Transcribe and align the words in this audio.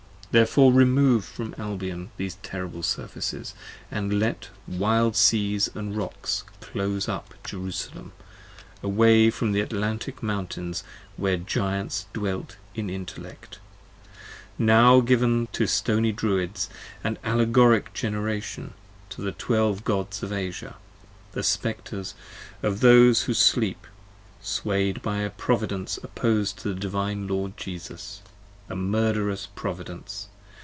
Therefore 0.31 0.71
remove 0.71 1.25
from 1.25 1.53
Albion 1.57 2.09
these 2.15 2.35
terrible 2.41 2.83
Surfaces 2.83 3.53
77 3.89 3.97
And 3.97 4.13
let 4.21 4.47
wild 4.65 5.17
seas 5.17 5.67
& 5.73 5.75
rocks 5.75 6.45
close 6.61 7.09
up 7.09 7.33
Jerusalem 7.43 8.13
away 8.81 9.29
from 9.29 9.51
p. 9.51 9.59
50 9.59 9.73
THE 9.75 9.75
Atlantic 9.75 10.23
Mountains 10.23 10.85
where 11.17 11.35
Giants 11.35 12.05
dwelt 12.13 12.55
in 12.73 12.89
Intellect: 12.89 13.59
Now 14.57 15.01
given 15.01 15.49
to 15.51 15.67
stony 15.67 16.13
Druids, 16.13 16.69
and 17.03 17.19
Allegoric 17.25 17.93
Generation, 17.93 18.73
To 19.09 19.21
the 19.21 19.33
Twelve 19.33 19.83
Gods 19.83 20.23
of 20.23 20.31
Asia, 20.31 20.77
the 21.33 21.43
Spectres 21.43 22.13
of 22.63 22.79
those 22.79 23.23
who 23.23 23.33
Sleep: 23.33 23.85
Sway'd 24.39 25.01
by 25.01 25.17
a 25.17 25.29
Providence 25.29 25.99
oppos'd 26.01 26.57
to 26.59 26.69
the 26.69 26.79
Divine 26.79 27.27
Lord 27.27 27.57
Jesus: 27.57 28.21
5 28.67 28.77
A 28.77 28.81
murderous 28.81 29.49
Providence! 29.53 30.29